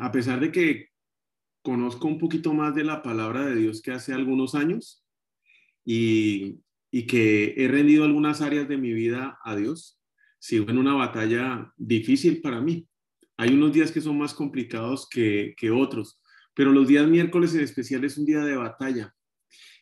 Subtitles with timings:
[0.00, 0.88] A pesar de que
[1.62, 5.04] conozco un poquito más de la palabra de Dios que hace algunos años
[5.84, 6.60] y,
[7.08, 9.98] que he rendido algunas áreas de mi vida a Dios,
[10.38, 12.86] sigo en una batalla difícil para mí.
[13.36, 16.20] Hay unos días que son más complicados que, que otros,
[16.54, 19.12] pero los días miércoles en especial es un día de batalla.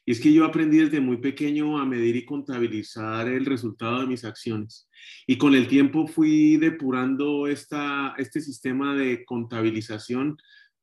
[0.05, 4.07] Y es que yo aprendí desde muy pequeño a medir y contabilizar el resultado de
[4.09, 4.89] mis acciones.
[5.27, 10.37] Y con el tiempo fui depurando esta, este sistema de contabilización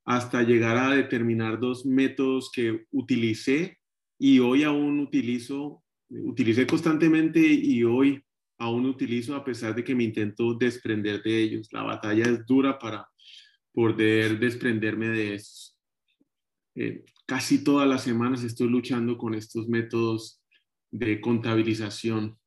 [0.05, 3.77] hasta llegar a determinar dos métodos que utilicé
[4.17, 8.23] y hoy aún utilizo, utilicé constantemente y hoy
[8.57, 11.69] aún utilizo a pesar de que me intento desprender de ellos.
[11.71, 13.07] La batalla es dura para
[13.71, 15.73] poder desprenderme de eso.
[16.75, 20.41] Eh, casi todas las semanas estoy luchando con estos métodos
[20.89, 22.39] de contabilización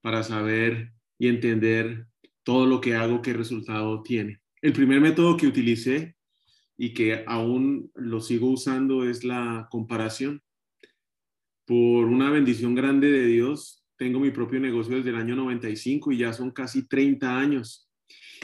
[0.00, 2.06] para saber y entender
[2.44, 4.40] todo lo que hago, qué resultado tiene.
[4.62, 6.14] El primer método que utilicé
[6.76, 10.40] y que aún lo sigo usando es la comparación.
[11.66, 16.18] Por una bendición grande de Dios, tengo mi propio negocio desde el año 95 y
[16.18, 17.90] ya son casi 30 años.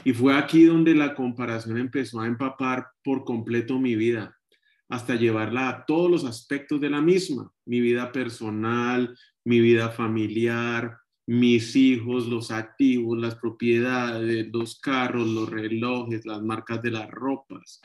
[0.03, 4.34] Y fue aquí donde la comparación empezó a empapar por completo mi vida
[4.89, 10.97] hasta llevarla a todos los aspectos de la misma, mi vida personal, mi vida familiar,
[11.27, 17.81] mis hijos, los activos, las propiedades, los carros, los relojes, las marcas de las ropas.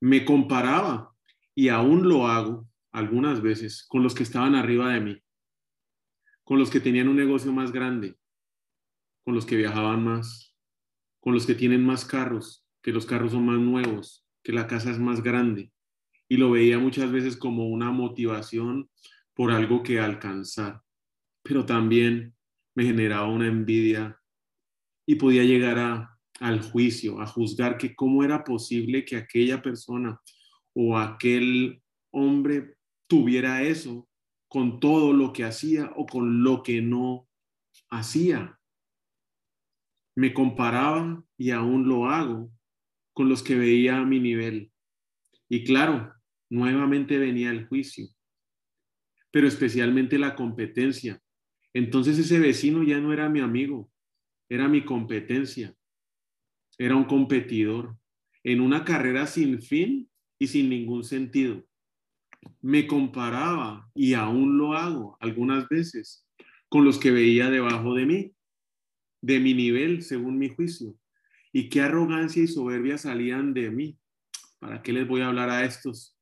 [0.00, 1.12] Me comparaba
[1.54, 5.22] y aún lo hago algunas veces con los que estaban arriba de mí,
[6.44, 8.16] con los que tenían un negocio más grande,
[9.24, 10.54] con los que viajaban más,
[11.20, 14.90] con los que tienen más carros, que los carros son más nuevos, que la casa
[14.90, 15.72] es más grande,
[16.28, 18.90] y lo veía muchas veces como una motivación
[19.34, 20.82] por algo que alcanzar,
[21.42, 22.34] pero también
[22.74, 24.20] me generaba una envidia
[25.06, 30.20] y podía llegar a, al juicio, a juzgar que cómo era posible que aquella persona
[30.74, 34.08] o aquel hombre tuviera eso
[34.48, 37.28] con todo lo que hacía o con lo que no
[37.90, 38.58] hacía.
[40.16, 42.50] Me comparaba y aún lo hago
[43.12, 44.72] con los que veía a mi nivel.
[45.48, 46.17] Y claro,
[46.50, 48.08] nuevamente venía el juicio,
[49.30, 51.22] pero especialmente la competencia.
[51.74, 53.90] Entonces ese vecino ya no era mi amigo,
[54.48, 55.74] era mi competencia,
[56.78, 57.96] era un competidor
[58.42, 60.08] en una carrera sin fin
[60.38, 61.64] y sin ningún sentido.
[62.60, 66.26] Me comparaba, y aún lo hago algunas veces,
[66.68, 68.32] con los que veía debajo de mí,
[69.20, 70.94] de mi nivel, según mi juicio.
[71.52, 73.98] Y qué arrogancia y soberbia salían de mí.
[74.58, 76.17] ¿Para qué les voy a hablar a estos?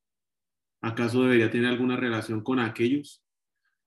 [0.87, 3.25] ¿Acaso debería tener alguna relación con aquellos?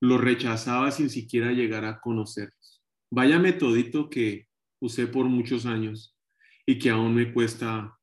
[0.01, 2.83] Los rechazaba sin siquiera llegar a conocerlos.
[3.09, 4.49] Vaya metodito que
[4.81, 6.17] usé por muchos años
[6.65, 7.97] y que aún me cuesta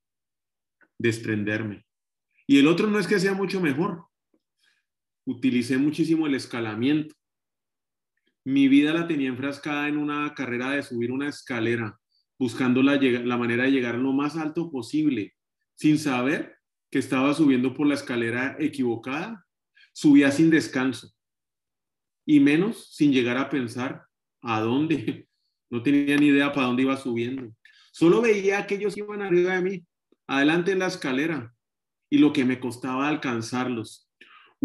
[0.96, 1.84] desprenderme.
[2.46, 4.06] Y el otro no es que sea mucho mejor.
[5.26, 7.14] Utilicé muchísimo el escalamiento.
[8.46, 12.00] Mi vida la tenía enfrascada en una carrera de subir una escalera,
[12.38, 15.34] buscando la, la manera de llegar lo más alto posible,
[15.74, 16.55] sin saber
[16.96, 19.44] que estaba subiendo por la escalera equivocada,
[19.92, 21.12] subía sin descanso
[22.24, 24.06] y menos sin llegar a pensar
[24.40, 25.28] a dónde.
[25.68, 27.52] No tenía ni idea para dónde iba subiendo.
[27.92, 29.86] Solo veía que ellos iban arriba de mí,
[30.28, 31.52] adelante en la escalera,
[32.08, 34.05] y lo que me costaba alcanzarlos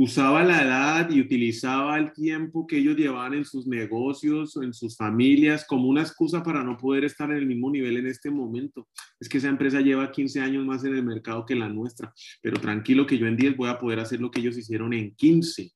[0.04, 4.74] usaba la edad y utilizaba el tiempo que ellos llevaban en sus negocios o en
[4.74, 8.32] sus familias como una excusa para no poder estar en el mismo nivel en este
[8.32, 8.88] momento.
[9.20, 12.12] Es que esa empresa lleva 15 años más en el mercado que la nuestra,
[12.42, 15.16] pero tranquilo que yo en 10 voy a poder hacer lo que ellos hicieron en
[15.16, 15.72] 15.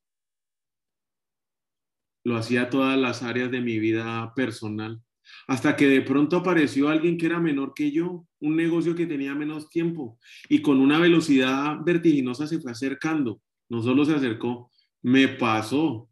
[2.24, 5.00] Lo hacía todas las áreas de mi vida personal.
[5.46, 9.36] Hasta que de pronto apareció alguien que era menor que yo, un negocio que tenía
[9.36, 10.18] menos tiempo
[10.48, 14.70] y con una velocidad vertiginosa se fue acercando no solo se acercó,
[15.02, 16.08] me pasó,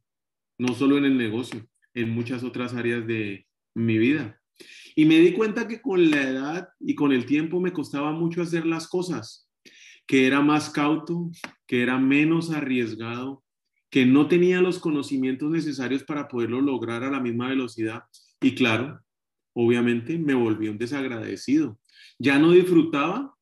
[0.58, 4.40] no solo en el negocio, en muchas otras áreas de mi vida.
[4.94, 8.42] Y me di cuenta que con la edad y con el tiempo me costaba mucho
[8.42, 9.50] hacer las cosas,
[10.06, 11.30] que era más cauto,
[11.66, 13.42] que era menos arriesgado,
[13.90, 18.04] que no tenía los conocimientos necesarios para poderlo lograr a la misma velocidad.
[18.40, 19.00] Y claro,
[19.54, 21.78] obviamente me volví un desagradecido.
[22.18, 23.34] Ya no disfrutaba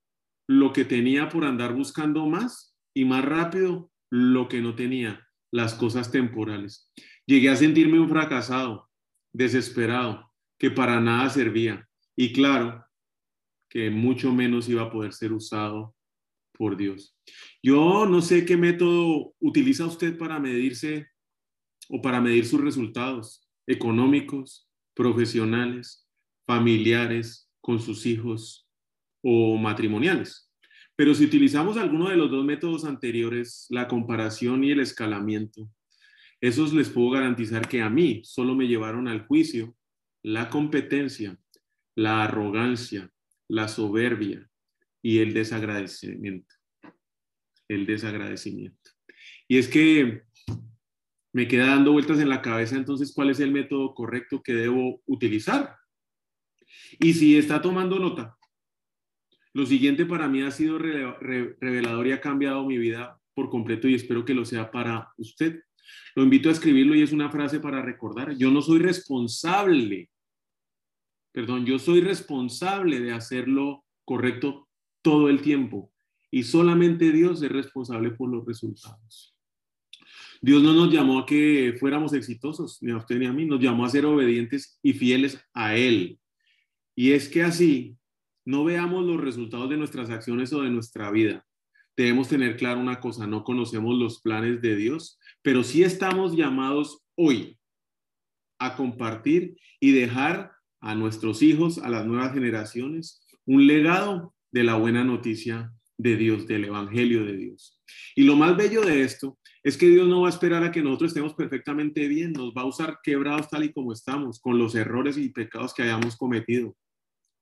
[0.47, 5.73] lo que tenía por andar buscando más y más rápido lo que no tenía, las
[5.73, 6.93] cosas temporales.
[7.25, 8.91] Llegué a sentirme un fracasado,
[9.33, 11.89] desesperado, que para nada servía.
[12.15, 12.85] Y claro,
[13.71, 15.97] que mucho menos iba a poder ser usado
[16.53, 17.17] por Dios.
[17.63, 21.07] Yo no sé qué método utiliza usted para medirse
[21.89, 26.07] o para medir sus resultados económicos, profesionales,
[26.47, 28.69] familiares, con sus hijos
[29.23, 30.52] o matrimoniales.
[31.03, 35.69] Pero si utilizamos alguno de los dos métodos anteriores, la comparación y el escalamiento,
[36.41, 39.75] esos les puedo garantizar que a mí solo me llevaron al juicio
[40.23, 41.37] la competencia,
[41.97, 43.11] la arrogancia,
[43.49, 44.49] la soberbia
[45.03, 46.55] y el desagradecimiento.
[47.67, 48.93] El desagradecimiento.
[49.49, 50.23] Y es que
[51.33, 55.03] me queda dando vueltas en la cabeza entonces cuál es el método correcto que debo
[55.07, 55.75] utilizar.
[57.01, 58.39] Y si está tomando nota,
[59.55, 63.95] lo siguiente para mí ha sido revelador y ha cambiado mi vida por completo y
[63.95, 65.61] espero que lo sea para usted.
[66.15, 68.37] Lo invito a escribirlo y es una frase para recordar.
[68.37, 70.11] Yo no soy responsable,
[71.33, 74.69] perdón, yo soy responsable de hacerlo correcto
[75.03, 75.93] todo el tiempo
[76.31, 79.37] y solamente Dios es responsable por los resultados.
[80.41, 83.61] Dios no nos llamó a que fuéramos exitosos, ni a usted ni a mí, nos
[83.61, 86.19] llamó a ser obedientes y fieles a Él.
[86.97, 87.97] Y es que así
[88.45, 91.45] no veamos los resultados de nuestras acciones o de nuestra vida.
[91.97, 97.03] Debemos tener claro una cosa, no conocemos los planes de Dios, pero sí estamos llamados
[97.17, 97.59] hoy
[98.59, 104.77] a compartir y dejar a nuestros hijos, a las nuevas generaciones, un legado de la
[104.77, 107.81] buena noticia de Dios, del Evangelio de Dios.
[108.17, 110.83] Y lo más bello de esto es que Dios no va a esperar a que
[110.83, 114.75] nosotros estemos perfectamente bien, nos va a usar quebrados tal y como estamos, con los
[114.75, 116.77] errores y pecados que hayamos cometido.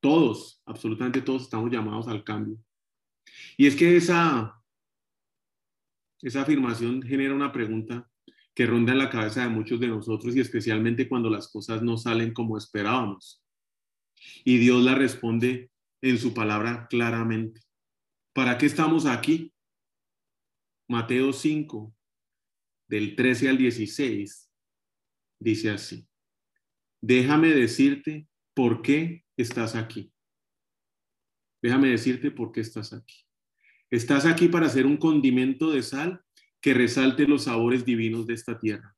[0.00, 2.58] Todos, absolutamente todos estamos llamados al cambio.
[3.56, 4.60] Y es que esa,
[6.22, 8.10] esa afirmación genera una pregunta
[8.54, 11.96] que ronda en la cabeza de muchos de nosotros y especialmente cuando las cosas no
[11.96, 13.42] salen como esperábamos.
[14.44, 15.70] Y Dios la responde
[16.02, 17.60] en su palabra claramente.
[18.32, 19.52] ¿Para qué estamos aquí?
[20.88, 21.94] Mateo 5,
[22.88, 24.50] del 13 al 16,
[25.38, 26.06] dice así.
[27.00, 30.12] Déjame decirte por qué estás aquí.
[31.62, 33.26] Déjame decirte por qué estás aquí.
[33.90, 36.22] Estás aquí para hacer un condimento de sal
[36.60, 38.94] que resalte los sabores divinos de esta tierra.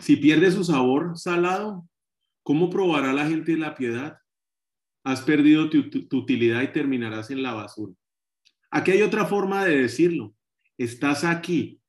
[0.00, 1.88] Si pierde su sabor salado,
[2.42, 4.18] ¿cómo probará la gente la piedad?
[5.04, 7.94] Has perdido tu, tu, utilidad y terminarás en la basura.
[8.70, 10.34] Aquí hay otra forma de decirlo.
[10.78, 11.80] Estás aquí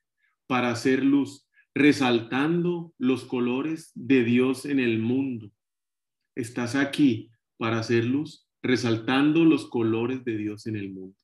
[0.47, 5.51] para hacer luz, resaltando los colores de Dios en el mundo.
[6.35, 11.17] Estás aquí para hacer luz, resaltando los colores de Dios en el mundo.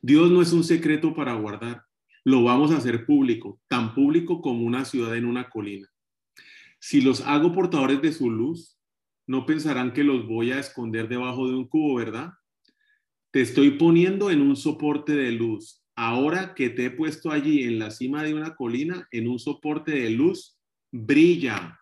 [0.00, 1.84] Dios no es un secreto para guardar,
[2.24, 5.88] lo vamos a hacer público, tan público como una ciudad en una colina.
[6.78, 8.78] Si los hago portadores de su luz,
[9.26, 12.32] no pensarán que los voy a esconder debajo de un cubo, ¿verdad?
[13.30, 15.84] Te estoy poniendo en un soporte de luz.
[15.94, 19.92] Ahora que te he puesto allí en la cima de una colina, en un soporte
[19.92, 20.58] de luz,
[20.90, 21.78] brilla,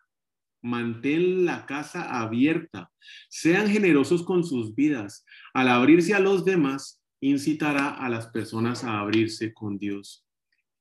[0.62, 2.90] Mantén la casa abierta.
[3.28, 5.24] Sean generosos con sus vidas.
[5.54, 10.26] Al abrirse a los demás, incitará a las personas a abrirse con Dios,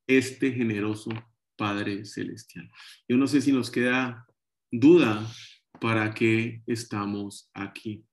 [0.07, 1.11] este generoso
[1.55, 2.69] Padre Celestial.
[3.07, 4.25] Yo no sé si nos queda
[4.71, 5.25] duda
[5.79, 8.05] para qué estamos aquí.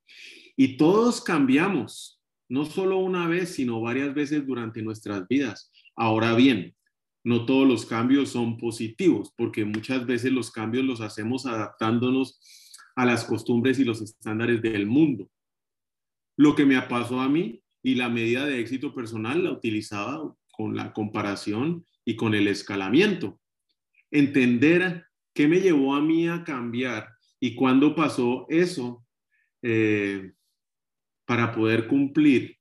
[0.56, 5.70] Y todos cambiamos, no solo una vez, sino varias veces durante nuestras vidas.
[5.94, 6.75] Ahora bien,
[7.26, 12.38] no todos los cambios son positivos, porque muchas veces los cambios los hacemos adaptándonos
[12.94, 15.28] a las costumbres y los estándares del mundo.
[16.36, 20.76] Lo que me pasó a mí y la medida de éxito personal la utilizaba con
[20.76, 23.40] la comparación y con el escalamiento.
[24.12, 27.08] Entender qué me llevó a mí a cambiar
[27.40, 29.04] y cuándo pasó eso
[29.62, 30.32] eh,
[31.24, 32.56] para poder cumplir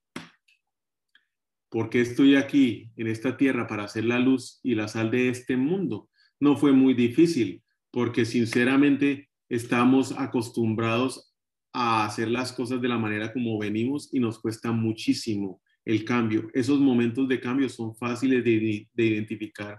[1.76, 5.28] ¿Por qué estoy aquí en esta tierra para hacer la luz y la sal de
[5.28, 6.08] este mundo?
[6.40, 11.34] No fue muy difícil, porque sinceramente estamos acostumbrados
[11.74, 16.48] a hacer las cosas de la manera como venimos y nos cuesta muchísimo el cambio.
[16.54, 19.78] Esos momentos de cambio son fáciles de, de identificar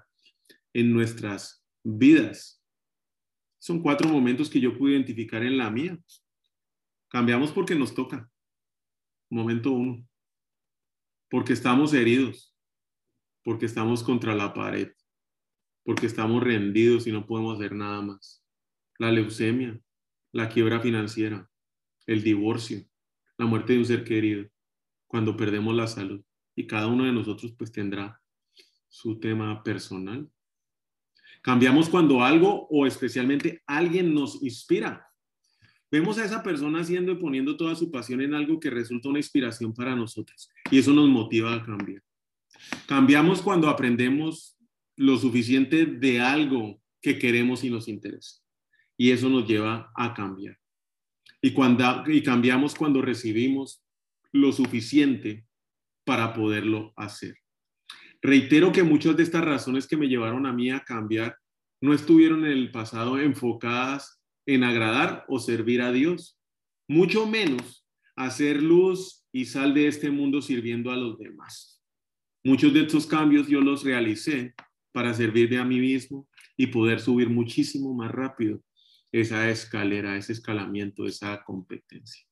[0.73, 2.63] en nuestras vidas.
[3.57, 5.97] Son cuatro momentos que yo pude identificar en la mía.
[7.09, 8.29] Cambiamos porque nos toca.
[9.31, 10.06] Momento uno
[11.29, 12.55] porque estamos heridos,
[13.43, 14.91] porque estamos contra la pared,
[15.83, 18.43] porque estamos rendidos y no podemos hacer nada más.
[18.99, 19.79] La leucemia,
[20.31, 21.49] la quiebra financiera,
[22.05, 22.83] el divorcio,
[23.37, 24.49] la muerte de un ser querido,
[25.07, 26.23] cuando perdemos la salud.
[26.55, 28.21] Y cada uno de nosotros pues tendrá
[28.87, 30.29] su tema personal.
[31.41, 35.06] Cambiamos cuando algo o especialmente alguien nos inspira.
[35.89, 39.19] Vemos a esa persona haciendo y poniendo toda su pasión en algo que resulta una
[39.19, 42.03] inspiración para nosotros y eso nos motiva a cambiar.
[42.87, 44.57] Cambiamos cuando aprendemos
[44.97, 48.41] lo suficiente de algo que queremos y nos interesa
[48.97, 50.57] y eso nos lleva a cambiar.
[51.41, 53.83] Y, cuando, y cambiamos cuando recibimos
[54.33, 55.45] lo suficiente
[56.03, 57.37] para poderlo hacer.
[58.21, 61.37] Reitero que muchas de estas razones que me llevaron a mí a cambiar
[61.79, 64.16] no estuvieron en el pasado enfocadas
[64.47, 66.39] en agradar o servir a Dios,
[66.87, 67.85] mucho menos
[68.15, 71.83] hacer luz y sal de este mundo sirviendo a los demás.
[72.43, 74.55] Muchos de estos cambios yo los realicé
[74.91, 78.63] para servirme a mí mismo y poder subir muchísimo más rápido
[79.11, 82.25] esa escalera, ese escalamiento, esa competencia.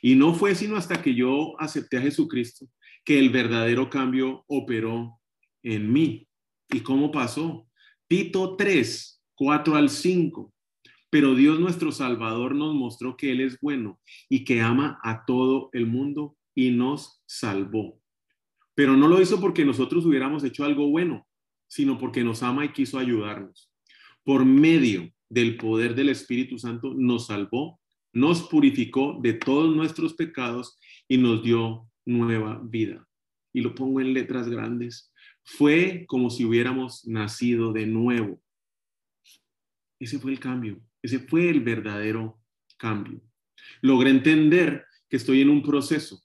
[0.00, 2.68] Y no fue sino hasta que yo acepté a Jesucristo
[3.04, 5.20] que el verdadero cambio operó
[5.62, 6.28] en mí.
[6.70, 7.68] ¿Y cómo pasó?
[8.08, 10.52] Tito 3, 4 al 5.
[11.16, 15.70] Pero Dios nuestro Salvador nos mostró que Él es bueno y que ama a todo
[15.72, 17.98] el mundo y nos salvó.
[18.74, 21.26] Pero no lo hizo porque nosotros hubiéramos hecho algo bueno,
[21.68, 23.72] sino porque nos ama y quiso ayudarnos.
[24.24, 27.80] Por medio del poder del Espíritu Santo nos salvó,
[28.12, 33.08] nos purificó de todos nuestros pecados y nos dio nueva vida.
[33.54, 35.10] Y lo pongo en letras grandes.
[35.44, 38.38] Fue como si hubiéramos nacido de nuevo.
[39.98, 40.78] Ese fue el cambio.
[41.02, 42.40] Ese fue el verdadero
[42.76, 43.20] cambio.
[43.80, 46.22] Logré entender que estoy en un proceso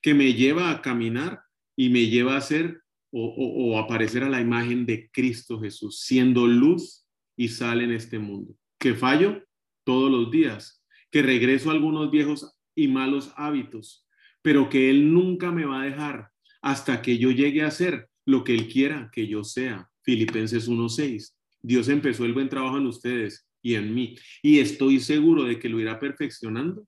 [0.00, 1.40] que me lleva a caminar
[1.76, 2.82] y me lleva a ser
[3.16, 7.06] o, aparecer a la imagen de Cristo Jesús, siendo luz
[7.36, 8.56] y sal en este mundo.
[8.78, 9.44] Que fallo
[9.84, 14.04] todos los días, que regreso a algunos viejos y malos hábitos,
[14.42, 16.30] pero que Él nunca me va a dejar
[16.60, 19.88] hasta que yo llegue a ser lo que Él quiera que yo sea.
[20.02, 21.34] Filipenses 1.6.
[21.62, 24.16] Dios empezó el buen trabajo en ustedes y en mí.
[24.42, 26.86] Y estoy seguro de que lo irá perfeccionando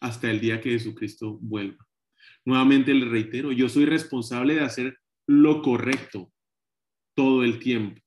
[0.00, 1.84] hasta el día que Jesucristo vuelva.
[2.44, 6.30] Nuevamente le reitero, yo soy responsable de hacer lo correcto
[7.16, 8.00] todo el tiempo.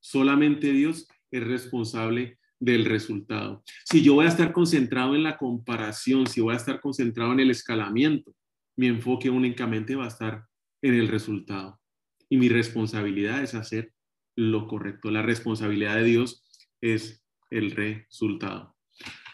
[0.00, 3.64] Solamente Dios es responsable del resultado.
[3.84, 7.40] Si yo voy a estar concentrado en la comparación, si voy a estar concentrado en
[7.40, 8.32] el escalamiento,
[8.76, 10.44] mi enfoque únicamente va a estar
[10.80, 11.80] en el resultado.
[12.28, 13.92] Y mi responsabilidad es hacer
[14.36, 15.10] lo correcto.
[15.10, 16.45] La responsabilidad de Dios
[16.94, 18.76] es el resultado.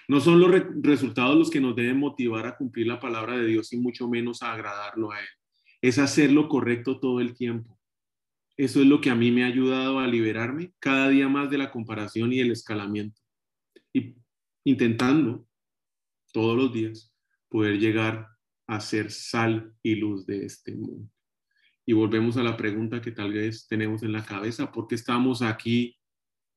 [0.09, 0.51] No son los
[0.83, 4.43] resultados los que nos deben motivar a cumplir la palabra de Dios y mucho menos
[4.43, 5.27] a agradarlo a Él.
[5.81, 7.79] Es hacer lo correcto todo el tiempo.
[8.57, 11.59] Eso es lo que a mí me ha ayudado a liberarme cada día más de
[11.59, 13.21] la comparación y el escalamiento.
[13.93, 14.17] Y
[14.65, 15.47] intentando
[16.33, 17.15] todos los días
[17.49, 18.29] poder llegar
[18.67, 21.09] a ser sal y luz de este mundo.
[21.85, 25.43] Y volvemos a la pregunta que tal vez tenemos en la cabeza, ¿por qué estamos
[25.43, 25.99] aquí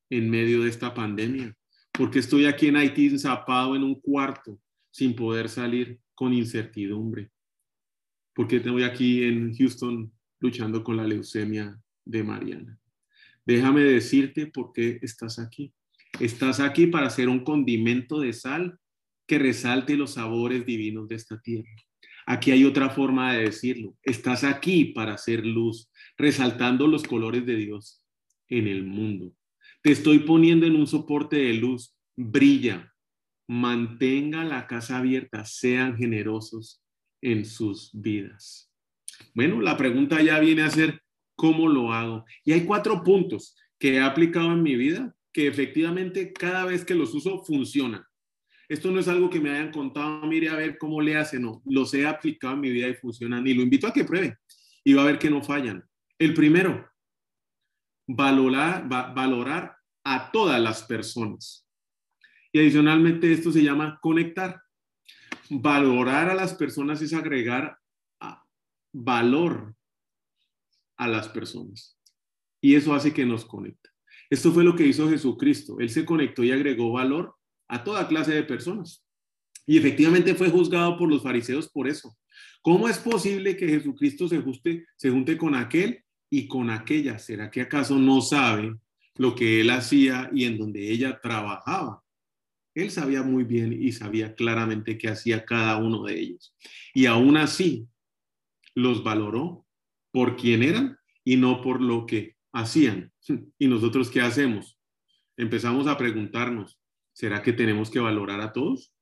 [0.10, 1.56] en medio de esta pandemia?
[1.92, 4.60] porque estoy aquí en Haití enzapado en un cuarto
[4.92, 7.32] sin poder salir con incertidumbre?
[8.36, 12.78] porque estoy aquí en Houston luchando con la leucemia de Mariana?
[13.46, 15.74] Déjame decirte por qué estás aquí.
[16.20, 18.78] Estás aquí para ser un condimento de sal
[19.26, 21.70] que resalte los sabores divinos de esta tierra.
[22.28, 23.96] Aquí hay otra forma de decirlo.
[24.04, 28.04] Estás aquí para hacer luz, resaltando los colores de Dios
[28.50, 29.34] en el mundo.
[29.86, 31.96] Te estoy poniendo en un soporte de luz.
[32.18, 32.92] Brilla.
[33.48, 35.46] Mantenga la casa abierta.
[35.46, 36.82] Sean generosos
[37.22, 38.74] en sus vidas.
[39.36, 41.04] Bueno, la pregunta ya viene a ser,
[41.36, 42.25] ¿cómo lo hago?
[42.44, 46.96] Y hay cuatro puntos que he aplicado en mi vida que efectivamente cada vez que
[46.96, 48.04] los uso funcionan.
[48.68, 51.62] Esto no es algo que me hayan contado, mire a ver cómo le hace, no,
[51.63, 54.39] los he aplicado en mi vida y funcionan y lo invito a que pruebe
[54.84, 55.84] y va a ver que no fallan.
[56.18, 56.89] El primero,
[58.08, 59.75] valorar, valorar
[60.06, 61.68] a todas las personas.
[62.54, 64.62] Y adicionalmente esto se llama conectar.
[65.50, 67.78] Valorar a las personas es agregar
[68.94, 69.76] valor
[70.96, 72.00] a las personas.
[72.62, 73.90] Y eso hace que nos conecte.
[74.30, 75.80] Esto fue lo que hizo Jesucristo.
[75.80, 77.36] Él se conectó y agregó valor
[77.68, 79.06] a toda clase de personas.
[79.68, 82.16] Y efectivamente fue juzgado por los fariseos por eso.
[82.62, 84.42] ¿Cómo es posible que Jesucristo se,
[84.96, 87.20] se junte con aquel y con aquella?
[87.20, 88.76] ¿Será que acaso no sabe
[89.18, 92.04] lo que él hacía y en donde ella trabajaba?
[92.74, 96.56] Él sabía muy bien y sabía claramente qué hacía cada uno de ellos.
[96.94, 97.88] Y aún así
[98.74, 99.66] los valoró
[100.12, 103.12] por quién eran y no por lo que hacían.
[103.60, 104.78] ¿Y nosotros qué hacemos?
[105.38, 106.80] Empezamos a preguntarnos,
[107.16, 108.94] ¿Será que tenemos que valorar a todos?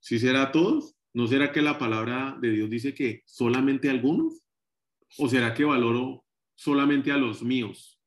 [0.00, 0.96] ¿Sí será a todos?
[1.14, 4.42] ¿No será que la palabra de Dios dice que solamente a algunos?
[5.18, 6.24] ¿O será que valoro
[6.56, 7.97] solamente a los míos?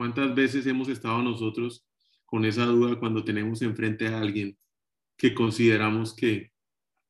[0.00, 1.86] ¿Cuántas veces hemos estado nosotros
[2.24, 4.56] con esa duda cuando tenemos enfrente a alguien
[5.18, 6.52] que consideramos que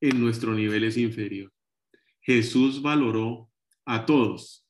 [0.00, 1.52] en nuestro nivel es inferior?
[2.20, 3.49] Jesús valoró
[3.85, 4.66] a todos.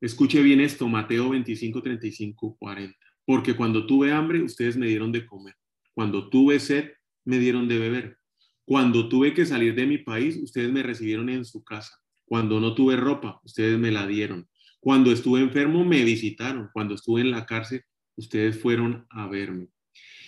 [0.00, 2.96] Escuche bien esto, Mateo 25, 35, 40.
[3.26, 5.54] Porque cuando tuve hambre, ustedes me dieron de comer.
[5.92, 6.92] Cuando tuve sed,
[7.26, 8.18] me dieron de beber.
[8.64, 11.98] Cuando tuve que salir de mi país, ustedes me recibieron en su casa.
[12.24, 14.48] Cuando no tuve ropa, ustedes me la dieron.
[14.82, 16.68] Cuando estuve enfermo, me visitaron.
[16.72, 17.84] Cuando estuve en la cárcel,
[18.16, 19.68] ustedes fueron a verme.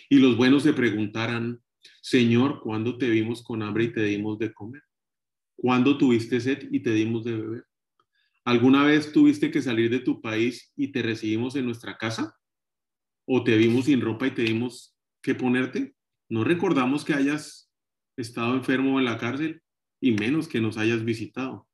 [0.08, 1.60] Y los buenos se preguntarán,
[2.00, 4.82] Señor, ¿cuándo te vimos con hambre y te dimos de comer?
[5.56, 7.64] ¿Cuándo tuviste sed y te dimos de beber?
[8.44, 12.36] ¿Alguna vez tuviste que salir de tu país y te recibimos en nuestra casa?
[13.26, 15.96] ¿O te vimos sin ropa y te dimos que ponerte?
[16.28, 17.72] No recordamos que hayas
[18.16, 19.62] estado enfermo en la cárcel
[20.00, 21.66] y menos que nos hayas visitado.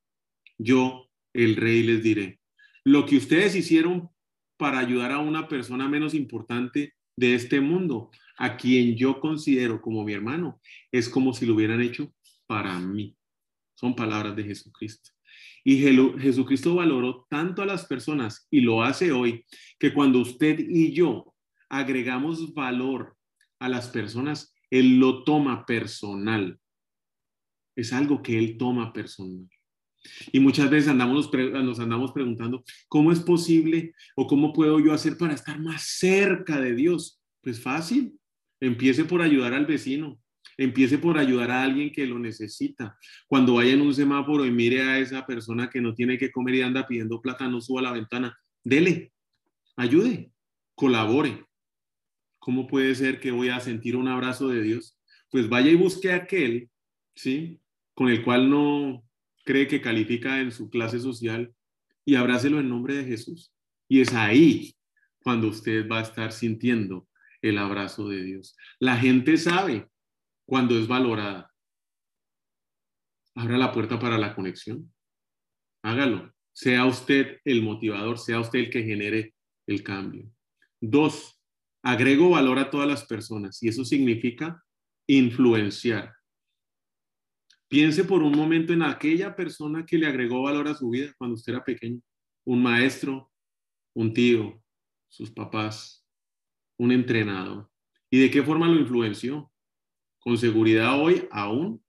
[0.57, 2.40] Yo, el rey, les diré,
[2.85, 4.11] lo que ustedes hicieron
[4.57, 10.05] para ayudar a una persona menos importante de este mundo, a quien yo considero como
[10.05, 10.61] mi hermano,
[10.91, 12.13] es como si lo hubieran hecho
[12.47, 13.17] para mí.
[13.75, 15.11] Son palabras de Jesucristo.
[15.63, 19.45] Y Jesucristo valoró tanto a las personas y lo hace hoy,
[19.79, 21.35] que cuando usted y yo
[21.69, 23.17] agregamos valor
[23.59, 26.59] a las personas, Él lo toma personal.
[27.77, 29.49] Es algo que Él toma personal.
[30.33, 35.17] Y muchas veces andamos, nos andamos preguntando, ¿cómo es posible o cómo puedo yo hacer
[35.17, 37.21] para estar más cerca de Dios?
[37.43, 38.19] Pues fácil,
[38.61, 40.21] empiece por ayudar al vecino,
[40.57, 42.97] empiece por ayudar a alguien que lo necesita.
[43.27, 46.57] Cuando vaya en un semáforo y mire a esa persona que no tiene que comer
[46.57, 49.13] y anda pidiendo plata, no suba a la ventana, dele,
[49.77, 50.33] ayude,
[50.75, 51.45] colabore.
[52.39, 54.99] ¿Cómo puede ser que voy a sentir un abrazo de Dios?
[55.31, 56.71] Pues vaya y busque a aquel,
[57.15, 57.61] ¿sí?
[57.95, 59.05] Con el cual no
[59.51, 61.53] cree que califica en su clase social
[62.05, 63.53] y abrácelo en nombre de Jesús.
[63.89, 64.77] Y es ahí
[65.25, 67.09] cuando usted va a estar sintiendo
[67.43, 68.57] el abrazo de Dios.
[68.79, 69.89] La gente sabe
[70.47, 71.53] cuando es valorada.
[73.35, 74.93] Abra la puerta para la conexión.
[75.83, 76.33] Hágalo.
[76.53, 79.35] Sea usted el motivador, sea usted el que genere
[79.67, 80.31] el cambio.
[80.81, 81.41] Dos,
[81.83, 84.63] agrego valor a todas las personas y eso significa
[85.09, 86.15] influenciar.
[87.71, 91.35] Piense por un momento en aquella persona que le agregó valor a su vida cuando
[91.35, 92.01] usted era pequeño.
[92.45, 93.31] Un maestro,
[93.95, 94.61] un tío,
[95.09, 96.05] sus papás,
[96.77, 97.71] un entrenador.
[98.11, 99.53] ¿Y de qué forma lo influenció?
[100.19, 101.81] Con seguridad hoy aún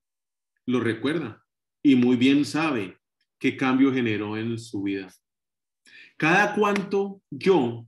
[0.68, 1.44] lo recuerda
[1.82, 3.00] y muy bien sabe
[3.40, 5.12] qué cambio generó en su vida.
[6.16, 7.88] Cada cuanto yo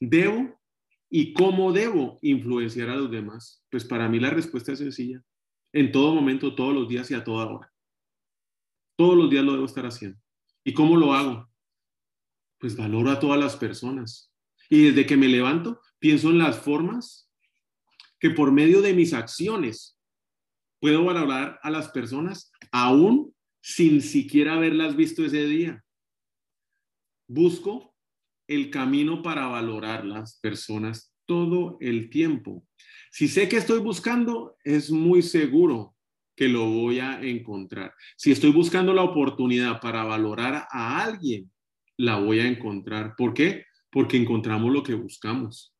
[0.00, 0.58] debo
[1.10, 3.64] ¿Y cómo debo influenciar a los demás?
[3.70, 5.22] Pues para mí la respuesta es sencilla.
[5.72, 7.72] En todo momento, todos los días y a toda hora.
[8.96, 10.18] Todos los días lo debo estar haciendo.
[10.64, 11.48] ¿Y cómo lo hago?
[12.58, 14.32] Pues valoro a todas las personas.
[14.68, 17.30] Y desde que me levanto, pienso en las formas
[18.18, 19.98] que por medio de mis acciones
[20.80, 25.84] puedo valorar a las personas aún sin siquiera haberlas visto ese día.
[27.28, 27.94] Busco
[28.46, 32.66] el camino para valorar las personas todo el tiempo.
[33.12, 35.94] Si sé que estoy buscando, es muy seguro
[36.34, 37.94] que lo voy a encontrar.
[38.16, 41.52] Si estoy buscando la oportunidad para valorar a alguien,
[41.98, 43.14] la voy a encontrar.
[43.16, 43.66] ¿Por qué?
[43.90, 45.74] Porque encontramos lo que buscamos.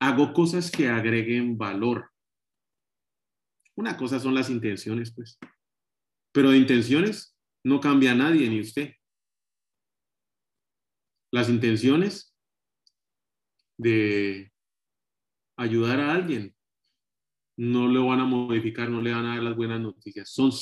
[0.00, 2.10] Hago cosas que agreguen valor.
[3.76, 5.38] Una cosa son las intenciones, pues.
[6.32, 8.94] Pero de intenciones no cambia nadie, ni usted
[11.30, 12.27] las intenciones
[13.78, 14.52] de
[15.56, 16.54] ayudar a alguien
[17.56, 20.30] no lo van a modificar, no le van a dar las buenas noticias.
[20.30, 20.52] Son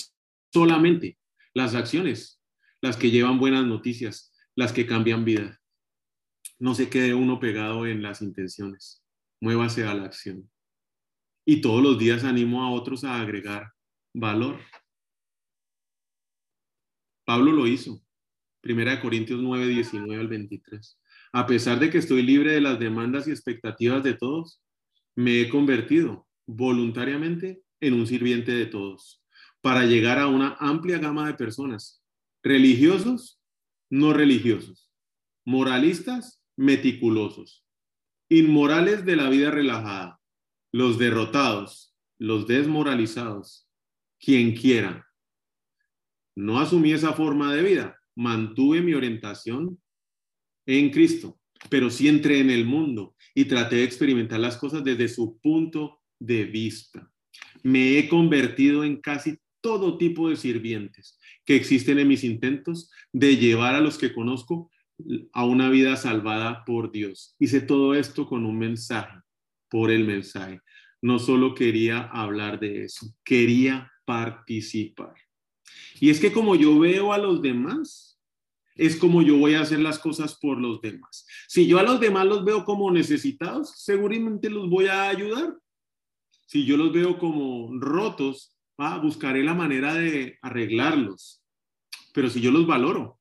[0.53, 1.19] solamente
[1.53, 2.37] las acciones
[2.81, 5.61] las que llevan buenas noticias, las que cambian vida.
[6.59, 9.05] No se quede uno pegado en las intenciones.
[9.41, 10.51] Muévase a la acción.
[11.45, 13.73] Y todos los días animo a otros a agregar
[14.15, 14.61] valor.
[17.25, 18.03] Pablo lo hizo.
[18.61, 21.01] Primera de Corintios 9, 19 al 23.
[21.37, 24.63] A pesar de que estoy libre de las demandas y expectativas de todos,
[25.15, 29.23] me he convertido voluntariamente en un sirviente de todos,
[29.61, 32.03] para llegar a una amplia gama de personas,
[32.43, 33.39] religiosos,
[33.91, 34.91] no religiosos,
[35.45, 37.67] moralistas, meticulosos,
[38.31, 40.19] inmorales de la vida relajada,
[40.73, 43.69] los derrotados, los desmoralizados,
[44.19, 45.07] quien quiera.
[46.35, 49.79] No asumí esa forma de vida, mantuve mi orientación
[50.67, 51.39] en Cristo,
[51.71, 56.01] pero sí entré en el mundo y traté de experimentar las cosas desde su punto
[56.19, 57.11] de vista.
[57.63, 63.37] Me he convertido en casi todo tipo de sirvientes que existen en mis intentos de
[63.37, 64.71] llevar a los que conozco
[65.33, 67.35] a una vida salvada por Dios.
[67.39, 69.19] Hice todo esto con un mensaje,
[69.69, 70.61] por el mensaje.
[71.03, 75.15] No solo quería hablar de eso, quería participar.
[76.01, 78.16] Y es que como yo veo a los demás,
[78.77, 81.27] es como yo voy a hacer las cosas por los demás.
[81.49, 85.57] Si yo a los demás los veo como necesitados, seguramente los voy a ayudar.
[86.47, 88.57] Si yo los veo como rotos,
[89.03, 91.43] buscaré la manera de arreglarlos.
[92.13, 93.19] Pero si yo los valoro,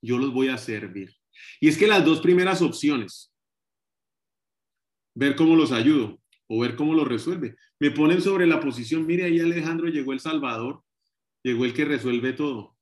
[0.00, 1.14] yo los voy a servir.
[1.60, 3.32] Y es que las dos primeras opciones,
[5.14, 9.24] ver cómo los ayudo o ver cómo los resuelve, me ponen sobre la posición, mire
[9.24, 10.82] ahí Alejandro llegó el Salvador,
[11.42, 12.73] llegó el que resuelve todo.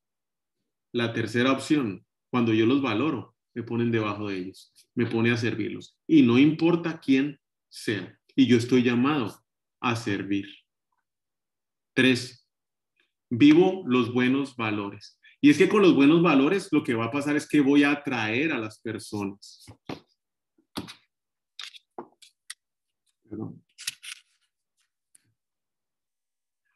[0.93, 5.37] La tercera opción, cuando yo los valoro, me ponen debajo de ellos, me pone a
[5.37, 5.99] servirlos.
[6.07, 8.19] Y no importa quién sea.
[8.35, 9.35] Y yo estoy llamado
[9.81, 10.47] a servir.
[11.95, 12.49] Tres,
[13.31, 15.19] vivo los buenos valores.
[15.41, 17.83] Y es que con los buenos valores lo que va a pasar es que voy
[17.83, 19.67] a atraer a las personas.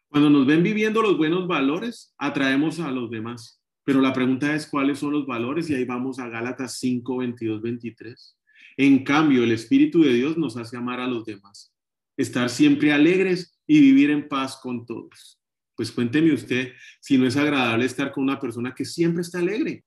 [0.09, 3.63] Cuando nos ven viviendo los buenos valores, atraemos a los demás.
[3.87, 7.63] Pero la pregunta es cuáles son los valores y ahí vamos a Gálatas 5, 22,
[7.63, 8.37] 23.
[8.79, 11.73] En cambio, el Espíritu de Dios nos hace amar a los demás,
[12.17, 15.41] estar siempre alegres y vivir en paz con todos.
[15.77, 19.85] Pues cuénteme usted si no es agradable estar con una persona que siempre está alegre,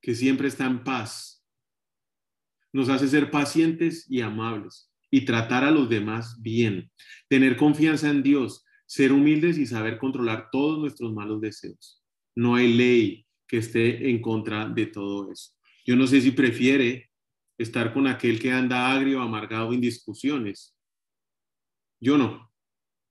[0.00, 1.44] que siempre está en paz.
[2.72, 6.90] Nos hace ser pacientes y amables y tratar a los demás bien,
[7.28, 11.97] tener confianza en Dios, ser humildes y saber controlar todos nuestros malos deseos.
[12.38, 15.54] No hay ley que esté en contra de todo eso.
[15.84, 17.10] Yo no sé si prefiere
[17.58, 20.78] estar con aquel que anda agrio, amargado en discusiones.
[22.00, 22.52] Yo no.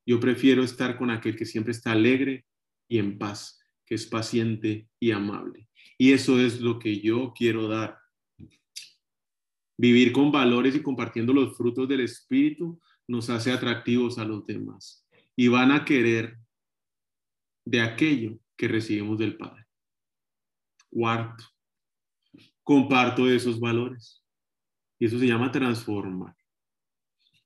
[0.06, 2.46] Yo prefiero estar con aquel que siempre está alegre
[2.88, 5.68] y en paz, que es paciente y amable.
[5.98, 7.98] Y eso es lo que yo quiero dar.
[9.78, 15.06] Vivir con valores y compartiendo los frutos del Espíritu nos hace atractivos a los demás
[15.36, 16.38] y van a querer
[17.66, 19.65] de aquello que recibimos del Padre.
[20.89, 21.43] Cuarto,
[22.63, 24.24] comparto esos valores.
[25.00, 26.36] Y eso se llama transformar.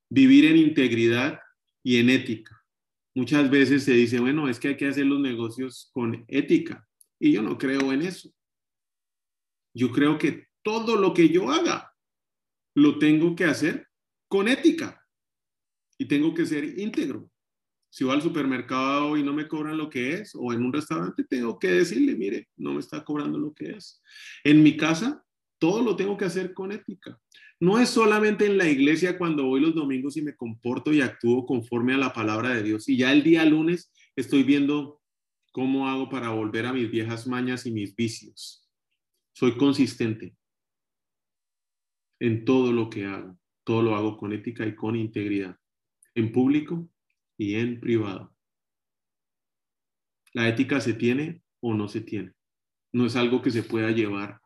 [0.09, 1.39] Vivir en integridad
[1.83, 2.61] y en ética.
[3.13, 6.87] Muchas veces se dice, bueno, es que hay que hacer los negocios con ética.
[7.19, 8.33] Y yo no creo en eso.
[9.73, 11.93] Yo creo que todo lo que yo haga
[12.75, 13.89] lo tengo que hacer
[14.27, 15.05] con ética
[15.97, 17.30] y tengo que ser íntegro.
[17.91, 21.25] Si voy al supermercado y no me cobran lo que es, o en un restaurante,
[21.25, 24.01] tengo que decirle, mire, no me está cobrando lo que es.
[24.45, 25.25] En mi casa,
[25.59, 27.19] todo lo tengo que hacer con ética.
[27.59, 31.45] No es solamente en la iglesia cuando voy los domingos y me comporto y actúo
[31.45, 32.87] conforme a la palabra de Dios.
[32.87, 35.01] Y ya el día lunes estoy viendo
[35.51, 38.69] cómo hago para volver a mis viejas mañas y mis vicios.
[39.33, 40.33] Soy consistente
[42.21, 43.37] en todo lo que hago.
[43.65, 45.57] Todo lo hago con ética y con integridad,
[46.15, 46.89] en público
[47.41, 48.31] y en privado.
[50.33, 52.33] La ética se tiene o no se tiene.
[52.93, 54.39] No es algo que se pueda llevar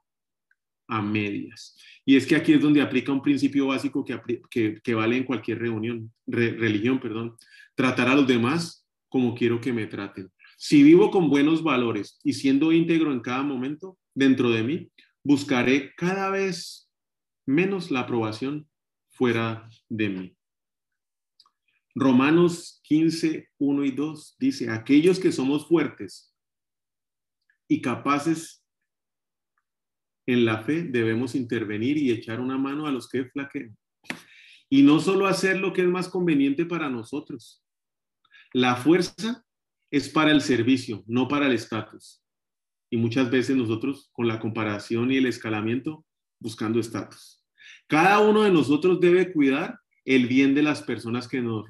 [0.88, 1.78] a medias.
[2.06, 5.60] Y es que aquí es donde aplica un principio básico que, que, vale en cualquier
[5.60, 7.36] reunión, religión, perdón.
[7.76, 10.32] Tratar a los demás como quiero que me traten.
[10.56, 14.90] Si vivo con buenos valores y siendo íntegro en cada momento dentro de mí,
[15.22, 16.90] buscaré cada vez
[17.46, 18.70] menos la aprobación
[19.10, 20.38] fuera de mí.
[21.96, 26.36] Romanos 15, 1 y 2 dice, aquellos que somos fuertes
[27.70, 28.64] y capaces
[30.28, 33.78] en la fe debemos intervenir y echar una mano a los que flaquean.
[34.70, 37.64] Y no solo hacer lo que es más conveniente para nosotros.
[38.52, 39.46] La fuerza
[39.90, 42.22] es para el servicio, no para el estatus.
[42.90, 46.06] Y muchas veces nosotros con la comparación y el escalamiento
[46.40, 47.42] buscando estatus.
[47.88, 51.66] Cada uno de nosotros debe cuidar el bien de las personas que nos,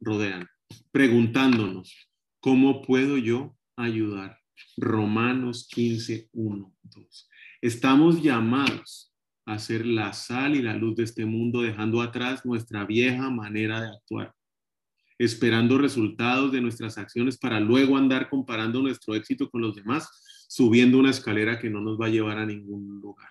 [0.00, 0.48] rodean,
[0.90, 1.94] preguntándonos,
[2.40, 4.38] ¿cómo puedo yo ayudar?
[4.78, 7.28] Romanos 15, 1, 2.
[7.60, 9.14] Estamos llamados
[9.44, 13.82] a ser la sal y la luz de este mundo, dejando atrás nuestra vieja manera
[13.82, 14.34] de actuar,
[15.18, 20.08] esperando resultados de nuestras acciones para luego andar comparando nuestro éxito con los demás,
[20.48, 23.28] subiendo una escalera que no nos va a llevar a ningún lugar.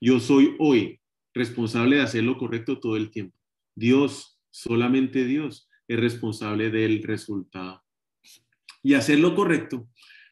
[0.00, 1.00] Yo soy hoy
[1.36, 3.36] responsable de hacer lo correcto todo el tiempo.
[3.74, 7.84] Dios, solamente Dios, es responsable del resultado.
[8.82, 9.88] Y hacer lo correcto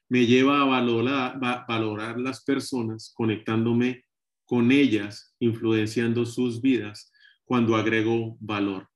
[0.08, 1.38] me lleva a valorar,
[1.68, 4.04] valorar las personas conectándome
[4.44, 7.12] con ellas, influenciando sus vidas
[7.44, 8.88] cuando agrego valor,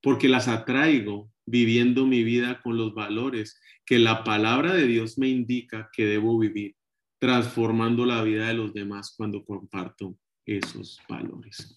[0.00, 5.28] porque las atraigo viviendo mi vida con los valores que la palabra de Dios me
[5.28, 6.76] indica que debo vivir,
[7.18, 10.16] transformando la vida de los demás cuando comparto
[10.56, 11.76] esos valores.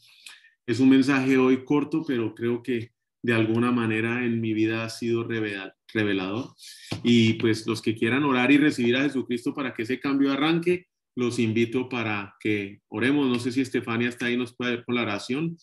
[0.66, 2.92] Es un mensaje hoy corto, pero creo que
[3.24, 6.56] de alguna manera en mi vida ha sido revelador.
[7.04, 10.88] Y pues los que quieran orar y recibir a Jesucristo para que ese cambio arranque,
[11.16, 13.28] los invito para que oremos.
[13.28, 15.58] No sé si Estefania está ahí, nos puede con la oración,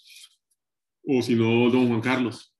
[1.04, 2.54] o si no, don Juan Carlos.